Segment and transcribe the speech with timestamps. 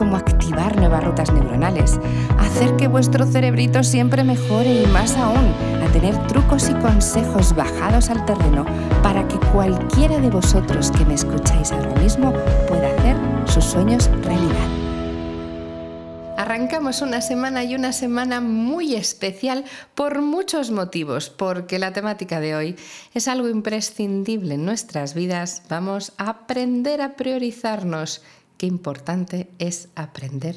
[0.00, 2.00] Cómo activar nuevas rutas neuronales,
[2.38, 5.54] hacer que vuestro cerebrito siempre mejore y más aún,
[5.84, 8.64] a tener trucos y consejos bajados al terreno
[9.02, 12.32] para que cualquiera de vosotros que me escucháis ahora mismo
[12.66, 14.80] pueda hacer sus sueños realidad.
[16.38, 22.56] Arrancamos una semana y una semana muy especial por muchos motivos, porque la temática de
[22.56, 22.76] hoy
[23.12, 25.62] es algo imprescindible en nuestras vidas.
[25.68, 28.22] Vamos a aprender a priorizarnos.
[28.60, 30.54] Qué importante es aprender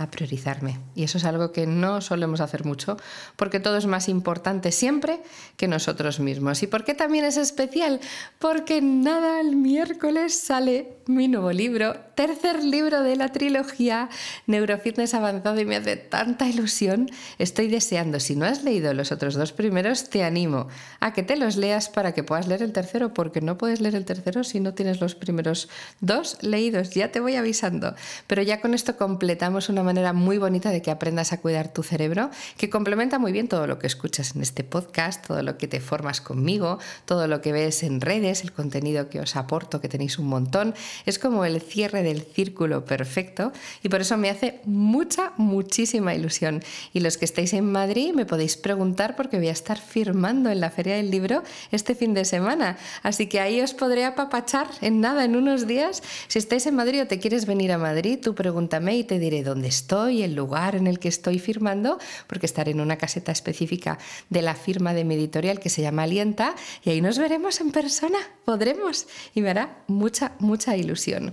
[0.00, 0.78] a priorizarme.
[0.94, 2.96] Y eso es algo que no solemos hacer mucho,
[3.36, 5.20] porque todo es más importante siempre
[5.58, 6.62] que nosotros mismos.
[6.62, 8.00] ¿Y por qué también es especial?
[8.38, 14.08] Porque nada, el miércoles sale mi nuevo libro, tercer libro de la trilogía
[14.46, 17.10] Neurofitness Avanzado y me hace tanta ilusión.
[17.38, 20.68] Estoy deseando, si no has leído los otros dos primeros, te animo
[21.00, 23.96] a que te los leas para que puedas leer el tercero, porque no puedes leer
[23.96, 25.68] el tercero si no tienes los primeros
[26.00, 27.94] dos leídos, ya te voy avisando.
[28.26, 31.82] Pero ya con esto completamos una manera muy bonita de que aprendas a cuidar tu
[31.82, 35.66] cerebro, que complementa muy bien todo lo que escuchas en este podcast, todo lo que
[35.66, 39.88] te formas conmigo, todo lo que ves en redes, el contenido que os aporto, que
[39.88, 40.74] tenéis un montón.
[41.06, 43.52] Es como el cierre del círculo perfecto
[43.82, 46.62] y por eso me hace mucha, muchísima ilusión.
[46.92, 50.60] Y los que estáis en Madrid me podéis preguntar porque voy a estar firmando en
[50.60, 52.78] la Feria del Libro este fin de semana.
[53.02, 56.02] Así que ahí os podré apapachar en nada, en unos días.
[56.28, 59.42] Si estáis en Madrid o te quieres venir a Madrid, tú pregúntame y te diré
[59.42, 63.98] dónde estoy, el lugar en el que estoy firmando, porque estaré en una caseta específica
[64.28, 66.54] de la firma de mi editorial que se llama Alienta
[66.84, 71.32] y ahí nos veremos en persona, podremos y me hará mucha, mucha ilusión.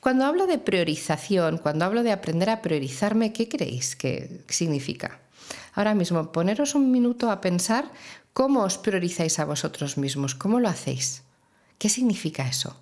[0.00, 5.20] Cuando hablo de priorización, cuando hablo de aprender a priorizarme, ¿qué creéis que significa?
[5.74, 7.90] Ahora mismo, poneros un minuto a pensar
[8.32, 11.22] cómo os priorizáis a vosotros mismos, cómo lo hacéis.
[11.78, 12.76] ¿Qué significa eso?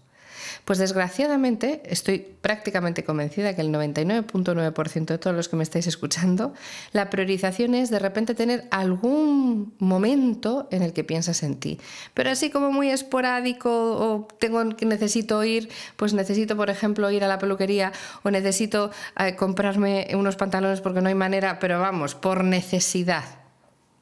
[0.67, 6.55] Pues desgraciadamente estoy prácticamente convencida que el 99.9% de todos los que me estáis escuchando,
[6.91, 11.79] la priorización es de repente tener algún momento en el que piensas en ti.
[12.15, 17.29] Pero así como muy esporádico o tengo necesito ir, pues necesito por ejemplo ir a
[17.29, 17.93] la peluquería
[18.25, 18.91] o necesito
[19.21, 23.23] eh, comprarme unos pantalones porque no hay manera, pero vamos, por necesidad.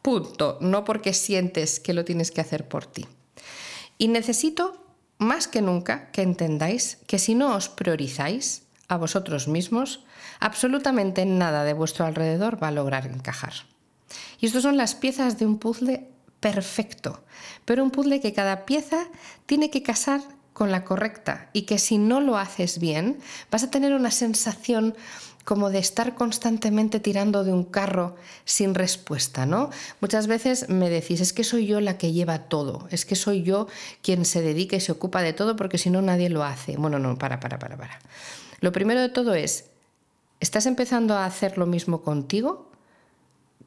[0.00, 3.06] Punto, no porque sientes que lo tienes que hacer por ti.
[3.98, 4.83] Y necesito
[5.24, 10.04] más que nunca que entendáis que si no os priorizáis a vosotros mismos,
[10.40, 13.54] absolutamente nada de vuestro alrededor va a lograr encajar.
[14.40, 16.08] Y estas son las piezas de un puzzle
[16.40, 17.24] perfecto,
[17.64, 19.08] pero un puzzle que cada pieza
[19.46, 20.20] tiene que casar
[20.54, 23.18] con la correcta y que si no lo haces bien,
[23.50, 24.94] vas a tener una sensación
[25.44, 28.16] como de estar constantemente tirando de un carro
[28.46, 29.68] sin respuesta, ¿no?
[30.00, 33.42] Muchas veces me decís, es que soy yo la que lleva todo, es que soy
[33.42, 33.66] yo
[34.00, 36.76] quien se dedica y se ocupa de todo porque si no nadie lo hace.
[36.78, 37.98] Bueno, no, para, para, para, para.
[38.60, 39.66] Lo primero de todo es,
[40.40, 42.70] ¿estás empezando a hacer lo mismo contigo?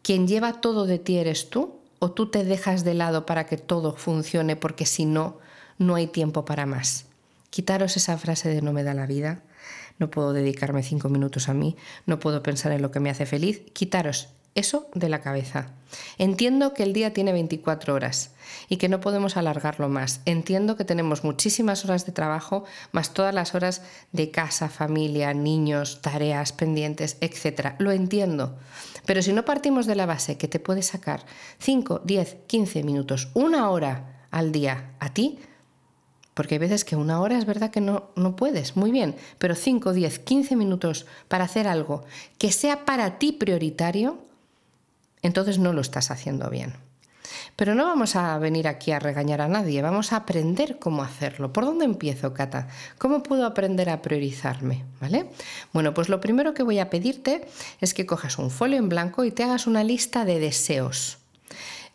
[0.01, 1.75] ¿Quien lleva todo de ti eres tú?
[1.99, 5.37] ¿O tú te dejas de lado para que todo funcione porque si no,
[5.77, 7.05] no hay tiempo para más?
[7.49, 9.41] Quitaros esa frase de no me da la vida
[9.99, 13.25] no puedo dedicarme cinco minutos a mí, no puedo pensar en lo que me hace
[13.25, 13.61] feliz.
[13.73, 15.67] Quitaros eso de la cabeza.
[16.17, 18.31] Entiendo que el día tiene 24 horas
[18.69, 20.21] y que no podemos alargarlo más.
[20.25, 23.83] Entiendo que tenemos muchísimas horas de trabajo, más todas las horas
[24.13, 27.75] de casa, familia, niños, tareas pendientes, etc.
[27.77, 28.57] Lo entiendo.
[29.05, 31.23] Pero si no partimos de la base que te puede sacar
[31.59, 35.39] 5, 10, 15 minutos, una hora al día a ti,
[36.37, 39.55] porque hay veces que una hora es verdad que no, no puedes, muy bien, pero
[39.55, 42.05] 5, 10, 15 minutos para hacer algo
[42.37, 44.19] que sea para ti prioritario,
[45.23, 46.75] entonces no lo estás haciendo bien.
[47.55, 51.51] Pero no vamos a venir aquí a regañar a nadie, vamos a aprender cómo hacerlo.
[51.51, 52.67] ¿Por dónde empiezo, Cata?
[52.99, 54.85] ¿Cómo puedo aprender a priorizarme?
[55.01, 55.31] ¿Vale?
[55.73, 57.47] Bueno, pues lo primero que voy a pedirte
[57.81, 61.17] es que cojas un folio en blanco y te hagas una lista de deseos.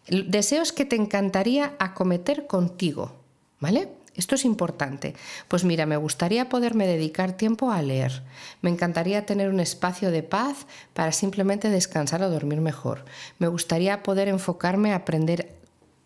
[0.08, 3.12] Deseos que te encantaría acometer contigo,
[3.60, 4.01] ¿vale?
[4.14, 5.14] Esto es importante.
[5.48, 8.22] Pues mira, me gustaría poderme dedicar tiempo a leer.
[8.60, 13.04] Me encantaría tener un espacio de paz para simplemente descansar o dormir mejor.
[13.38, 15.54] Me gustaría poder enfocarme a aprender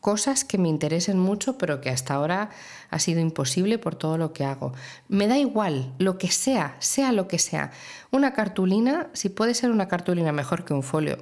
[0.00, 2.50] cosas que me interesen mucho, pero que hasta ahora
[2.90, 4.72] ha sido imposible por todo lo que hago.
[5.08, 7.72] Me da igual, lo que sea, sea lo que sea.
[8.12, 11.18] Una cartulina, si puede ser una cartulina mejor que un folio,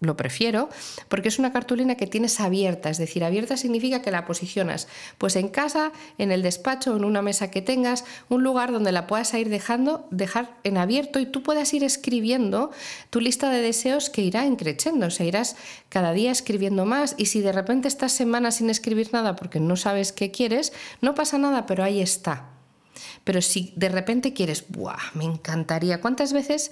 [0.00, 0.68] lo prefiero
[1.08, 5.36] porque es una cartulina que tienes abierta, es decir, abierta significa que la posicionas pues
[5.36, 9.32] en casa, en el despacho, en una mesa que tengas, un lugar donde la puedas
[9.34, 12.70] ir dejando, dejar en abierto y tú puedas ir escribiendo
[13.08, 15.56] tu lista de deseos que irá increciendo, o sea, irás
[15.88, 19.76] cada día escribiendo más y si de repente estás semanas sin escribir nada porque no
[19.76, 22.50] sabes qué quieres, no pasa nada, pero ahí está.
[23.24, 24.96] Pero si de repente quieres, ¡buah!
[25.14, 26.00] Me encantaría.
[26.00, 26.70] ¿Cuántas veces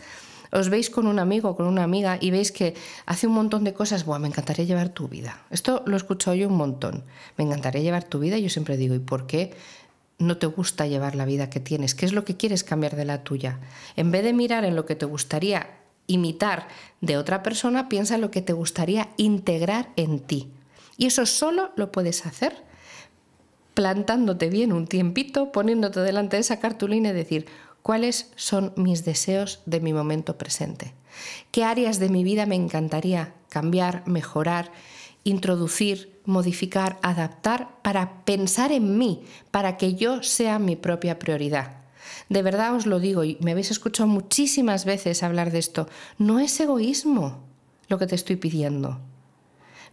[0.53, 2.75] os veis con un amigo o con una amiga y veis que
[3.07, 5.43] hace un montón de cosas, Buah, me encantaría llevar tu vida.
[5.51, 7.05] Esto lo he escuchado yo un montón.
[7.37, 9.55] Me encantaría llevar tu vida y yo siempre digo, ¿y por qué
[10.19, 11.95] no te gusta llevar la vida que tienes?
[11.95, 13.61] ¿Qué es lo que quieres cambiar de la tuya?
[13.97, 15.69] En vez de mirar en lo que te gustaría
[16.07, 16.69] imitar
[17.01, 20.51] de otra persona, piensa en lo que te gustaría integrar en ti.
[20.97, 22.63] Y eso solo lo puedes hacer
[23.75, 27.47] plantándote bien un tiempito, poniéndote delante de esa cartulina y decir,
[27.85, 30.95] cuáles son mis deseos de mi momento presente,
[31.51, 34.73] qué áreas de mi vida me encantaría cambiar, mejorar,
[35.23, 41.83] introducir, modificar, adaptar para pensar en mí, para que yo sea mi propia prioridad.
[42.31, 46.41] De verdad os lo digo y me habéis escuchado muchísimas veces hablar de esto, no
[46.41, 47.45] es egoísmo
[47.89, 48.99] lo que te estoy pidiendo.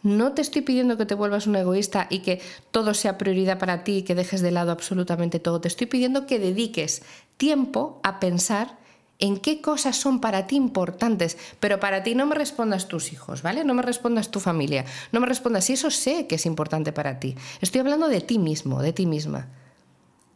[0.04, 3.84] No te estoy pidiendo que te vuelvas un egoísta y que todo sea prioridad para
[3.84, 5.62] ti y que dejes de lado absolutamente todo.
[5.62, 7.04] Te estoy pidiendo que dediques
[7.38, 8.80] tiempo a pensar
[9.22, 13.44] en qué cosas son para ti importantes, pero para ti no me respondas tus hijos,
[13.44, 13.64] ¿vale?
[13.64, 17.20] No me respondas tu familia, no me respondas si eso sé que es importante para
[17.20, 17.36] ti.
[17.62, 19.48] Estoy hablando de ti mismo, de ti misma.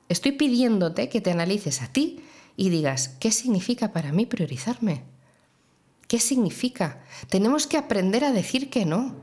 [0.07, 2.23] Estoy pidiéndote que te analices a ti
[2.55, 5.01] y digas, ¿qué significa para mí priorizarme?
[6.07, 7.03] ¿Qué significa?
[7.29, 9.15] Tenemos que aprender a decir que no.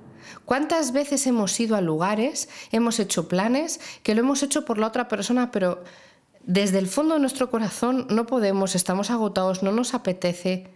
[0.45, 4.87] ¿Cuántas veces hemos ido a lugares, hemos hecho planes, que lo hemos hecho por la
[4.87, 5.83] otra persona, pero
[6.45, 10.69] desde el fondo de nuestro corazón no podemos, estamos agotados, no nos apetece?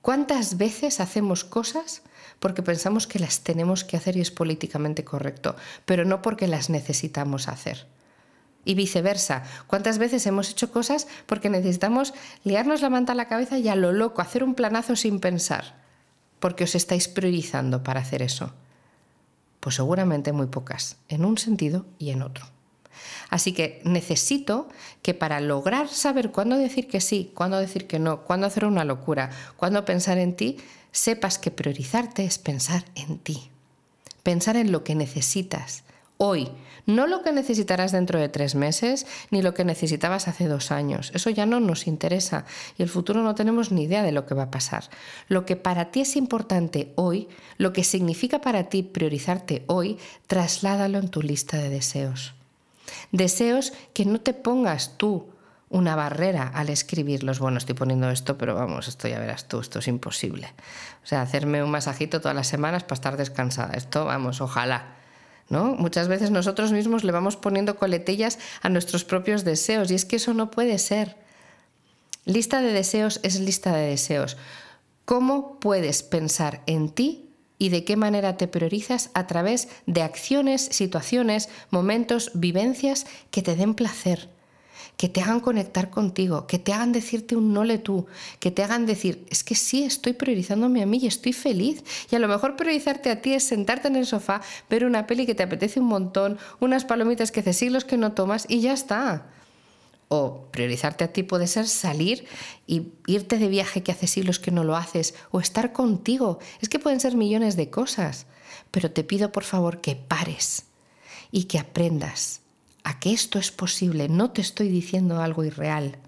[0.00, 2.02] ¿Cuántas veces hacemos cosas
[2.40, 5.54] porque pensamos que las tenemos que hacer y es políticamente correcto,
[5.84, 7.86] pero no porque las necesitamos hacer?
[8.64, 12.14] Y viceversa, ¿cuántas veces hemos hecho cosas porque necesitamos
[12.44, 15.82] liarnos la manta a la cabeza y a lo loco, hacer un planazo sin pensar?
[16.40, 18.52] Porque os estáis priorizando para hacer eso.
[19.62, 22.46] Pues seguramente muy pocas, en un sentido y en otro.
[23.30, 24.68] Así que necesito
[25.02, 28.84] que para lograr saber cuándo decir que sí, cuándo decir que no, cuándo hacer una
[28.84, 30.56] locura, cuándo pensar en ti,
[30.90, 33.50] sepas que priorizarte es pensar en ti.
[34.24, 35.84] Pensar en lo que necesitas,
[36.24, 36.52] hoy,
[36.86, 41.10] no lo que necesitarás dentro de tres meses ni lo que necesitabas hace dos años.
[41.14, 42.44] Eso ya no nos interesa
[42.78, 44.84] y el futuro no tenemos ni idea de lo que va a pasar.
[45.26, 47.28] Lo que para ti es importante hoy,
[47.58, 49.98] lo que significa para ti priorizarte hoy,
[50.28, 52.34] trasládalo en tu lista de deseos.
[53.10, 55.26] Deseos que no te pongas tú
[55.70, 57.40] una barrera al escribirlos.
[57.40, 60.52] Bueno, estoy poniendo esto, pero vamos, esto ya verás tú, esto es imposible.
[61.02, 63.74] O sea, hacerme un masajito todas las semanas para estar descansada.
[63.74, 65.01] Esto, vamos, ojalá.
[65.48, 70.16] Muchas veces nosotros mismos le vamos poniendo coletillas a nuestros propios deseos y es que
[70.16, 71.16] eso no puede ser.
[72.24, 74.36] Lista de deseos es lista de deseos.
[75.04, 77.28] ¿Cómo puedes pensar en ti
[77.58, 83.56] y de qué manera te priorizas a través de acciones, situaciones, momentos, vivencias que te
[83.56, 84.30] den placer?
[84.96, 88.06] Que te hagan conectar contigo, que te hagan decirte un no le tú,
[88.38, 91.82] que te hagan decir, es que sí, estoy priorizándome a mí y estoy feliz.
[92.10, 95.26] Y a lo mejor priorizarte a ti es sentarte en el sofá, ver una peli
[95.26, 98.72] que te apetece un montón, unas palomitas que hace siglos que no tomas y ya
[98.72, 99.26] está.
[100.06, 102.26] O priorizarte a ti puede ser salir
[102.66, 106.38] y irte de viaje que hace siglos que no lo haces, o estar contigo.
[106.60, 108.26] Es que pueden ser millones de cosas.
[108.70, 110.66] Pero te pido por favor que pares
[111.32, 112.42] y que aprendas
[112.84, 114.08] a que esto es posible.
[114.08, 115.98] No te estoy diciendo algo irreal.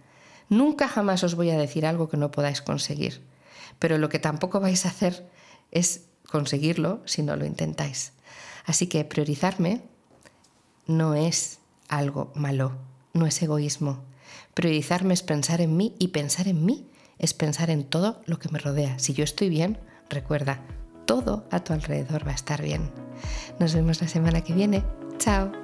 [0.48, 3.22] Nunca jamás os voy a decir algo que no podáis conseguir.
[3.78, 5.28] Pero lo que tampoco vais a hacer
[5.70, 8.12] es conseguirlo si no lo intentáis.
[8.66, 9.82] Así que priorizarme
[10.86, 12.76] no es algo malo,
[13.12, 14.04] no es egoísmo.
[14.54, 16.88] Priorizarme es pensar en mí y pensar en mí
[17.18, 18.98] es pensar en todo lo que me rodea.
[18.98, 19.78] Si yo estoy bien,
[20.08, 20.62] recuerda,
[21.06, 22.90] todo a tu alrededor va a estar bien.
[23.58, 24.84] Nos vemos la semana que viene.
[25.18, 25.63] Chao.